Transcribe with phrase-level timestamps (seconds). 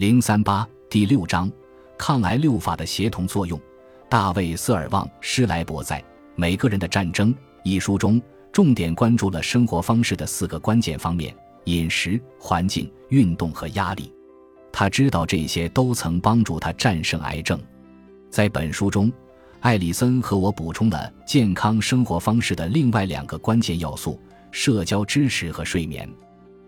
[0.00, 1.52] 零三八第六章
[1.98, 3.60] 抗癌六法的协同作用。
[4.08, 6.00] 大卫·瑟尔旺·施莱伯在
[6.36, 7.34] 《每个人的战争》
[7.64, 8.18] 一书中，
[8.50, 14.10] 重点关注了生活方式的四个关键方面：饮食、环境、运动和压力。
[14.72, 17.60] 他知道这些都曾帮助他战胜癌症。
[18.30, 19.12] 在本书中，
[19.60, 24.18] 艾里森和我补充了健康生活方式的另外两个关键要素：
[24.50, 26.08] 社交支持和睡眠。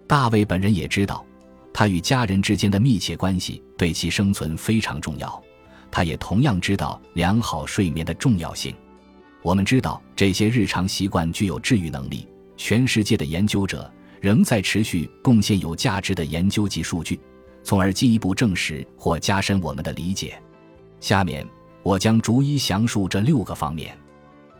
[0.06, 1.24] 大卫本人也知道，
[1.72, 5.42] 他与家人之间的密切关系对其生存非常重要。
[5.90, 8.74] 他也同样知道良好睡眠的重要性。
[9.42, 12.28] 我们知道这些日常习惯具有治愈能力。
[12.56, 17.18] 全世界的研究者仍在持续贡献有价值的研究及数据。
[17.64, 20.40] 从而进一步证实或加深我们的理解。
[21.00, 21.46] 下面
[21.82, 23.96] 我将逐一详述这六个方面。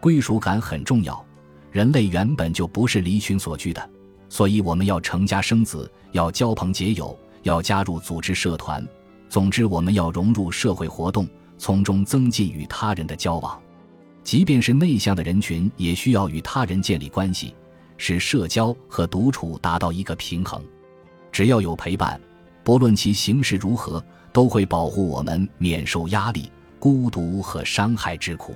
[0.01, 1.25] 归属感很重要，
[1.71, 3.91] 人类原本就不是离群所居的，
[4.33, 8.83] 所以我们要成家生子，要交朋结友，要加入组织社团。
[9.29, 11.29] 总之，我们要融入社会活动，
[11.59, 13.61] 从中增进与他人的交往。
[14.25, 17.55] 即便是内向的人群，也需要与他人建立关系，
[17.99, 20.65] 使社交和独处达到一个平衡。
[21.31, 22.19] 只要有陪伴。
[22.65, 28.55] 不论其形式如何，都会保护我们免受压力、孤独和伤害之苦。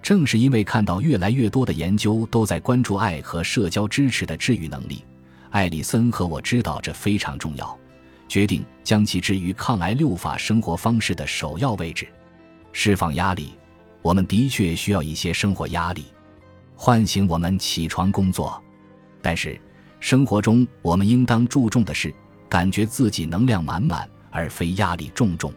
[0.00, 5.04] 正是因为看到越来越多的研究都在关注爱和社交支持的治愈能力，
[5.52, 7.78] 艾里森和我知道这非常重要，
[8.26, 12.08] 决定将其置于抗癌六法生活方式的首要位置。
[12.72, 13.52] 释放压力，
[14.00, 16.06] 我们的确需要一些生活压力，
[16.74, 18.60] 唤醒我们起床工作。
[19.20, 19.60] 但是，
[20.00, 22.12] 生活中我们应当注重的是。
[22.48, 25.50] 感觉自己能量满满，而非压力重重。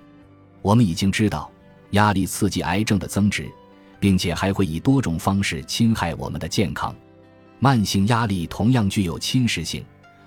[0.61, 1.51] 我们已经知道，
[1.91, 3.51] 压力刺激癌症的增殖，
[3.99, 6.95] 并且还会以多种方式侵害我们的健康。
[7.59, 9.83] 慢性压力同样具有侵蚀性，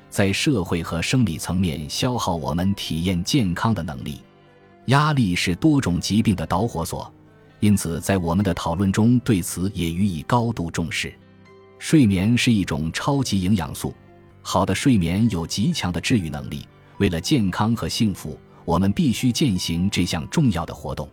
[0.09, 4.21] 在社会和生理层面消耗我们体验健康的能力。
[4.87, 7.13] 压力是多种疾病的导火索，
[7.61, 11.13] 因此在我们的讨论中对此也予以高度重视。
[11.79, 13.95] 睡眠是一种超级营养素。
[14.41, 16.67] 好的睡眠有极强的治愈能力。
[16.97, 21.09] 为了健康和幸福，我们必须践行这项重要的活动。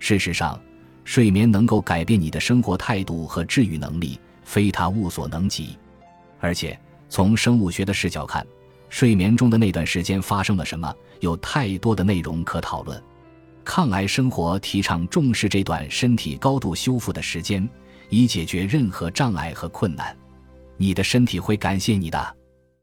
[0.00, 0.60] 事实上，
[1.04, 5.76] 睡眠能够改变你的生活态度和治愈能力，非他物所能及。
[6.40, 6.78] 而且，
[7.08, 8.46] 从生物学的视角看，
[8.88, 13.02] 睡眠中的那段时间发生了什么，有太多的内容可讨论。
[13.64, 17.66] 抗癌生活提倡重视这段身体高度修复的时间，
[18.10, 20.14] 以解决任何障碍和困难。
[20.76, 22.36] 你的身体会感谢你的。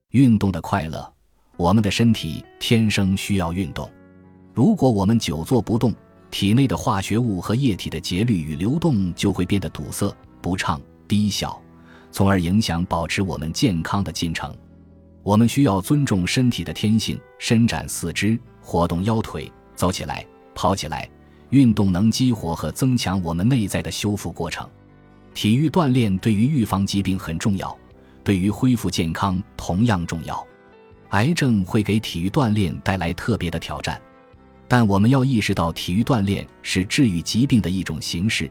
[0.09, 1.13] 运动的快乐，
[1.55, 3.89] 我们的身体天生需要运动。
[4.53, 5.93] 如果我们久坐不动，
[6.31, 11.61] 体内的化学物和液体的节律与流动就会变得堵塞、不畅、低效，
[12.09, 14.55] 从而影响保持我们健康的进程。
[15.23, 21.09] 我们需要尊重身体的天性，伸展四肢，活动腰腿，走起来，跑起来。
[21.49, 24.66] 运动能激活和增强我们内在的修复过程。
[25.33, 27.78] 体育锻炼对于预防疾病很重要。
[28.23, 30.47] 对于恢复健康同样重要，
[31.09, 34.01] 癌症会给体育锻炼带来特别的挑战，
[34.66, 38.49] 但我们要意识到，体育锻炼是治愈疾病的一种形式，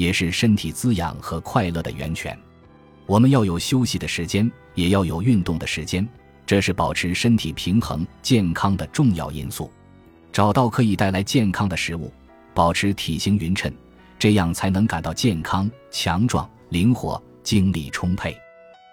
[0.00, 2.34] 也是身体滋养和快乐的源泉。
[3.04, 6.08] 我们要有休息的时间，也要有运动的时间，
[6.46, 9.70] 这是保持身体平衡健康的重要因素。
[10.32, 12.10] 找到可以带来健康的食物，
[12.54, 13.70] 保持体型匀称，
[14.18, 18.34] 这样才能感到健康、强壮、灵活、精力充沛。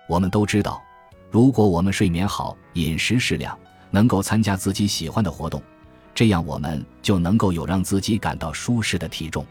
[0.10, 0.84] 我们都知道，
[1.32, 3.58] 如果我们睡眠好、饮食适量，
[3.92, 5.64] 能够参加自己喜欢的活动，
[6.14, 9.46] 这样我们就能够有让自己感到舒适的体重。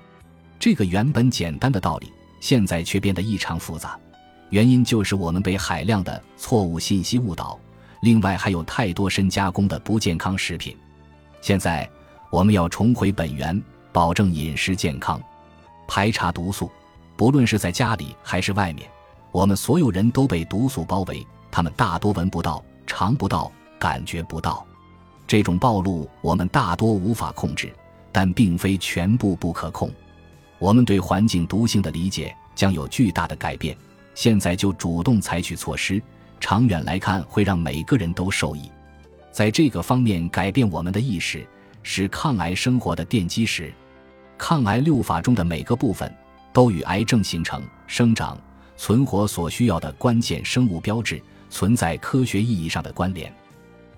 [0.59, 3.99] 这个原本简单的道理，现在却变得异常复杂。
[4.51, 7.59] 原因就是我们被海量的错误信息误导，
[8.01, 10.77] 另外还有太多深加工的不健康食品。
[11.41, 11.89] 现在
[12.31, 13.61] 我们要重回本源，
[13.93, 15.21] 保证饮食健康，
[15.89, 16.71] 排查毒素，
[17.17, 18.89] 不论是在家里还是外面。
[19.33, 24.65] 我们所有人都被毒素包围，他们大多闻不到、尝不到、感觉不到。
[25.27, 27.73] 这种暴露我们大多无法控制，
[28.13, 29.91] 但并非全部不可控。
[30.59, 33.77] 我们对环境毒性的理解将有巨大的改变。
[34.15, 36.03] 现在就主动采取措施，
[36.41, 38.71] 长远来看会让每个人都受益。
[39.31, 41.47] 在这个方面改变我们的意识，
[41.83, 43.73] 是抗癌生活的奠基石。
[44.39, 46.11] 抗癌六法中的每个部分
[46.53, 48.39] 都与癌症形成、生长。
[48.79, 51.19] 存活所需要的关键生物标志
[51.49, 53.33] 存在科学意义上的关联。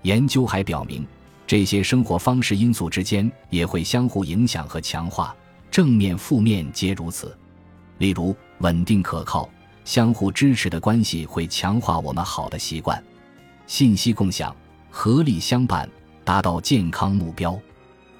[0.03, 1.05] 研究还表明，
[1.45, 5.35] 这些生活方式因素之间也会相互影响和强化，
[5.71, 7.37] 正面、负面皆如此。
[7.97, 9.49] 例如，稳定可靠、
[9.83, 12.97] 相互支持的关系会强化我们好的习惯；
[13.67, 14.55] 信息共享、
[14.89, 15.89] 合力相伴、
[16.23, 17.59] 达到健康目标。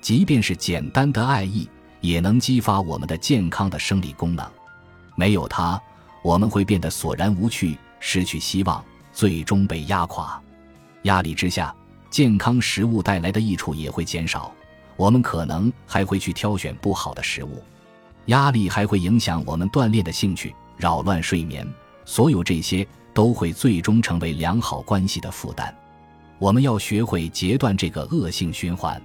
[0.01, 1.67] 即便是简单的爱意，
[2.01, 4.45] 也能激发我们的健康的生理功能。
[5.15, 5.81] 没有它，
[6.23, 10.41] 我们会变得索然无趣，失去希望，最终被压垮。
[11.03, 11.75] 压力之下，
[12.09, 14.53] 健康食物带来的益处也会减少，
[14.99, 17.63] 我们可能还会去挑选不好的食物。
[18.25, 21.65] 压力还会影响我们锻炼的兴趣，扰乱睡眠。
[22.03, 25.73] 所有这些都会最终成为良好关系的负担。
[26.37, 29.01] 我们要学会截断这个恶性循环。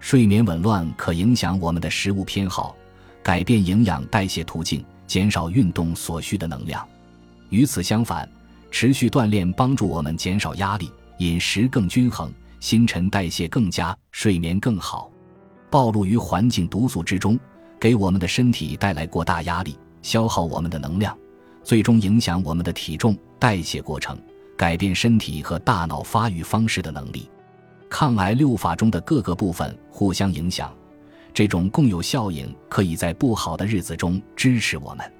[0.00, 2.76] 睡眠紊乱可影响我们的食物偏好，
[3.22, 6.86] 改变营养代谢途径，减少运动所需的能量。
[7.48, 8.28] 与此相反，
[8.70, 12.30] 持续锻炼帮助我们减少压力，饮食更均衡，
[12.60, 15.10] 新陈代谢更佳，睡眠更好。
[15.72, 17.40] 暴露于环境毒素之中，
[17.80, 21.16] 给我们的身体带来过大压力，消耗我们的能量，
[21.64, 24.14] 最终影响我们的体重、代谢过程，
[24.54, 27.26] 改变身体和大脑发育方式的能力。
[27.88, 30.70] 抗癌六法中的各个部分互相影响，
[31.32, 35.10] 这种共有效应可以在不好的日子中支持我们。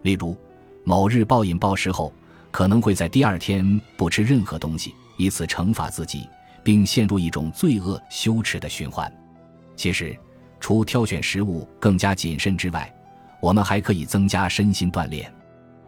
[0.00, 0.34] 例如，
[0.82, 2.10] 某日暴饮暴食后，
[2.50, 6.26] 可能会在第二天不吃任何东西，以此惩罚自己，
[6.64, 9.12] 并陷入一种罪恶羞耻的循环。
[9.76, 10.16] 其实，
[10.58, 12.92] 除挑选食物更加谨慎之外，
[13.40, 15.32] 我们还可以增加身心锻炼，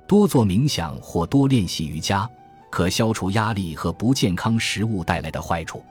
[0.06, 2.29] 多做冥想或多练习瑜伽，
[2.70, 5.84] 可消除压力和不健康食物带来的坏处。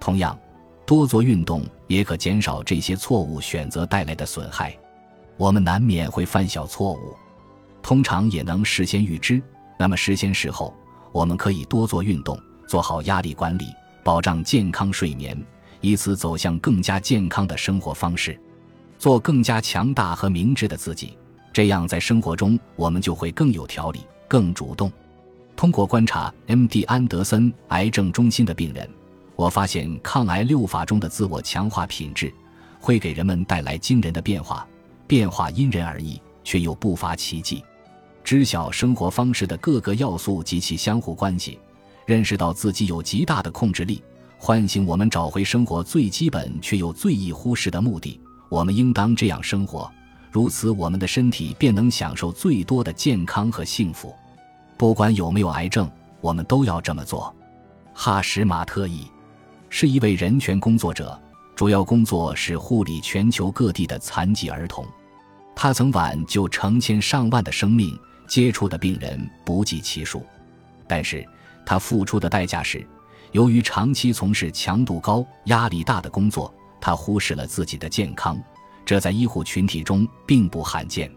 [0.00, 0.36] 同样，
[0.84, 4.76] 多做运动也可减少这些错误选择带来的损害。
[5.36, 7.14] 我们难免会犯小错误，
[7.82, 9.40] 通常也能事先预知。
[9.78, 10.74] 那么事先事后，
[11.12, 13.66] 我们可以多做运动，做好压力管理，
[14.02, 15.36] 保障健康睡眠，
[15.80, 18.38] 以此走向更加健康的生活方式，
[18.98, 21.16] 做更加强大和明智的自己。
[21.52, 24.92] 这样，在生活中我们就会更有条理、更主动。
[25.54, 26.82] 通过观察 M.D.
[26.84, 28.88] 安德森癌症中心的病人。
[29.34, 32.32] 我发现抗癌六法中的自我强化品质，
[32.80, 34.66] 会给人们带来惊人的变化。
[35.06, 37.62] 变化因人而异，却又不乏奇迹。
[38.24, 41.58] 知晓生活方式的各个要素及其相互关系，
[42.06, 44.02] 认识到自己有极大的控制力，
[44.38, 48.20] 唤醒我们找回生活最基本却又最易忽视的目的。
[48.48, 49.90] 我们应当这样生活，
[50.30, 54.14] 如此我们的身体便能享受最多的健康和幸福。
[54.76, 55.90] 不管有没有癌症，
[56.20, 57.34] 我们都要这么做。
[57.94, 59.06] 哈什马特伊。
[59.68, 61.20] 是一位人权工作者，
[61.56, 64.86] 主要工作是护理全球各地的残疾儿童。
[65.56, 67.98] 他曾挽救成千上万的生命，
[68.28, 70.24] 接触的病人不计其数。
[70.86, 71.26] 但是
[71.64, 72.86] 他付出的代价是，
[73.32, 78.38] 由于长期从事强度高、压力大的工作，他忽视了自己的健康。
[78.84, 81.10] 这在医护群体中并不罕见。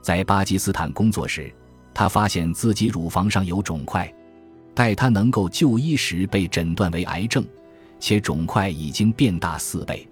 [0.00, 1.54] 在巴基斯坦工作时，
[1.94, 4.12] 他发现自己乳房上有肿块，
[4.74, 7.44] 待他能够就医时被诊断为癌症。
[8.00, 10.08] 且肿块已经变大四倍，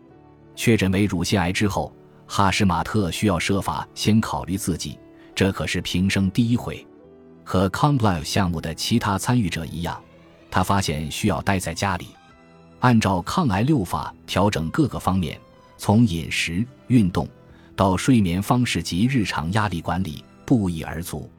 [0.55, 1.93] 确诊为乳腺癌之后，
[2.25, 4.97] 哈什马特需要设法先考虑自己，
[5.35, 6.87] 这可是平生第一回。
[7.43, 10.01] 和 Complive 项目的其他参与者一样，
[10.51, 12.09] 他发现需要待在家里，
[12.81, 15.41] 按照抗癌六法调整各个方面，
[15.79, 17.29] 从饮食、运动
[17.77, 21.31] 到睡眠方式及日常压力管理，不一而足。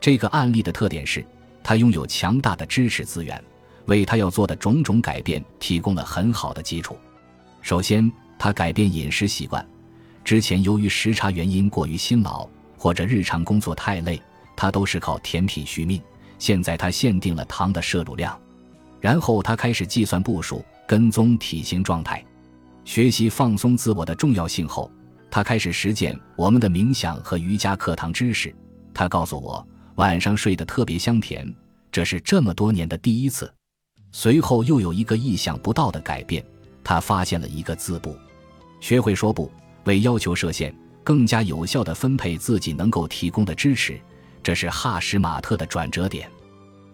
[0.00, 1.24] 这个案例的特点是，
[1.62, 3.42] 他拥有强大的知识资源。
[3.86, 6.96] 为他要做的种种改变提供了很好的基础。
[7.60, 8.08] 首先，
[8.38, 9.66] 他改变饮食习惯。
[10.22, 14.22] 之前由于时差原因过于辛劳，或者日常工作太累，
[14.54, 16.00] 他都是靠甜品续命。
[16.38, 18.38] 现在他限定了糖的摄入量。
[19.00, 22.24] 然后他开始计算步数，跟踪体型状态，
[22.84, 24.90] 学习放松自我的重要性后，
[25.30, 28.54] 他开始实践我们的冥想和瑜伽课堂知识。
[28.92, 31.50] 他告诉我，晚上睡得特别香甜，
[31.90, 33.52] 这是这么多年的第一次。
[34.12, 36.44] 随后又有一个意想不到的改变，
[36.82, 38.14] 他发现了一个字不，
[38.80, 39.50] 学会说不，
[39.84, 44.00] 为要求设限，更加有效地分配自己能够提供的支持，
[44.42, 46.28] 这是哈什马特的转折点。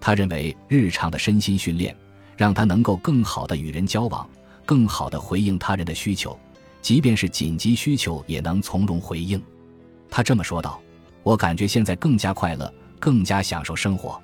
[0.07, 1.93] 他认为日常的身心训练
[2.37, 4.25] 让他能够更好地与人交往，
[4.65, 6.39] 更好地回应他人的需求，
[6.81, 9.43] 即便是紧急需求也能从容回应。
[10.09, 10.81] 他这么说道
[11.25, 14.17] ：“我感觉现在更加快乐，更加享受生活，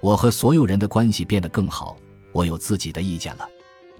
[0.00, 1.96] 我和所有人的关系变得更好。”
[2.30, 3.48] 我有自己的意见了。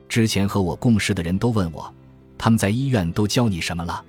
[0.07, 1.91] 之前和我共事的人都问我，
[2.37, 4.05] 他们在医院都教你什么了？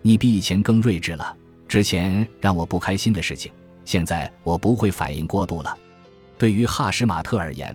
[0.00, 1.36] 你比以前更睿智了。
[1.66, 3.50] 之前让我不开心的事情，
[3.84, 5.76] 现在我不会反应过度了。
[6.42, 7.72] 对于哈什马特而言，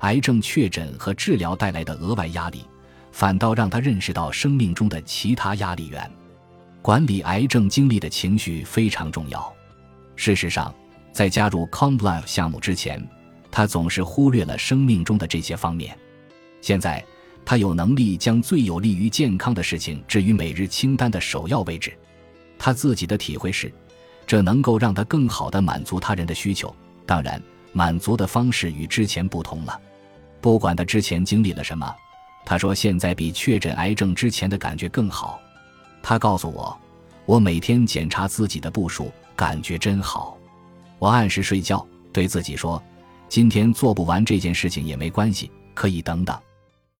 [0.00, 2.64] 癌症确诊和治疗带来的额外压力，
[3.12, 6.10] 反倒让他认识到生命中的其他压力源。
[6.82, 9.54] 管理癌症经历的情绪非常重要。
[10.16, 10.74] 事实上，
[11.12, 13.00] 在加入 Complive 项目之前。
[13.52, 15.96] 他总是忽略了生命中的这些方面。
[16.60, 17.04] 现在，
[17.44, 21.96] 他有能力将最有利于健康的事情置于每日清单的首要位置。
[22.58, 23.72] 他自己的体会是，
[24.26, 26.74] 这能够让他更好地满足他人的需求。
[27.06, 27.40] 当然，
[27.78, 29.80] 满足的方式与之前不同了。
[30.40, 31.94] 不管他之前经历了什么，
[32.44, 35.40] 他说现在比确诊癌症之前的感觉更好。
[36.02, 36.76] 他告诉我，
[37.24, 40.36] 我每天检查自己的步数，感觉真好。
[40.98, 42.82] 我按时睡觉，对自己说，
[43.28, 46.36] 今天做不完这件事情也没关系，可以等等。